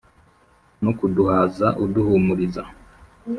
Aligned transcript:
no 0.83 0.91
kuduhaza 0.97 1.67
uduhumuriza 1.83 2.61